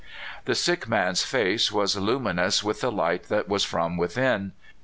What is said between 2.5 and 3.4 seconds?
with the light